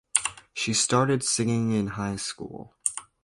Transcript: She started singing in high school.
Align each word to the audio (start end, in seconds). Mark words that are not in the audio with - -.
She 0.55 0.73
started 0.73 1.21
singing 1.21 1.73
in 1.73 1.85
high 1.89 2.15
school. 2.15 2.73